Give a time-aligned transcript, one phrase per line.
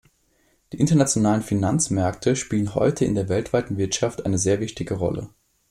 [0.73, 5.29] Die internationalen Finanzmärkte spielen heute in der weltweiten Wirtschaft eine sehr wichtige Rolle.